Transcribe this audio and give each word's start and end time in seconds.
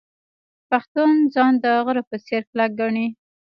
پښتون 0.69 1.11
ځان 1.33 1.53
د 1.63 1.65
غره 1.85 2.03
په 2.09 2.15
څیر 2.25 2.41
کلک 2.49 2.71
ګڼي. 2.79 3.07